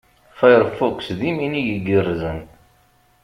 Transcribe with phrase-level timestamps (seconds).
[0.37, 2.39] Firefox, d iminig igerrzen.